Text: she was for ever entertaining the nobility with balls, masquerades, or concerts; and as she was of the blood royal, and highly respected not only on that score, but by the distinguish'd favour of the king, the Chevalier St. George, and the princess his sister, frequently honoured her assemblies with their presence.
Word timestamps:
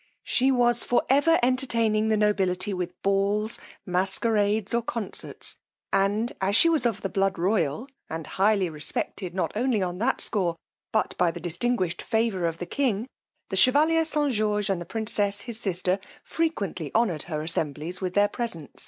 she 0.23 0.51
was 0.51 0.83
for 0.83 1.03
ever 1.09 1.39
entertaining 1.43 2.09
the 2.09 2.17
nobility 2.17 2.73
with 2.73 2.99
balls, 3.03 3.59
masquerades, 3.85 4.73
or 4.73 4.81
concerts; 4.81 5.57
and 5.93 6.33
as 6.41 6.55
she 6.55 6.67
was 6.67 6.87
of 6.87 7.03
the 7.03 7.07
blood 7.07 7.37
royal, 7.37 7.87
and 8.09 8.25
highly 8.25 8.67
respected 8.67 9.35
not 9.35 9.51
only 9.55 9.79
on 9.79 9.99
that 9.99 10.19
score, 10.19 10.55
but 10.91 11.15
by 11.19 11.29
the 11.29 11.39
distinguish'd 11.39 12.01
favour 12.01 12.47
of 12.47 12.57
the 12.57 12.65
king, 12.65 13.05
the 13.49 13.55
Chevalier 13.55 14.03
St. 14.03 14.31
George, 14.33 14.71
and 14.71 14.81
the 14.81 14.85
princess 14.87 15.41
his 15.41 15.59
sister, 15.59 15.99
frequently 16.23 16.89
honoured 16.95 17.21
her 17.29 17.43
assemblies 17.43 18.01
with 18.01 18.15
their 18.15 18.27
presence. 18.27 18.79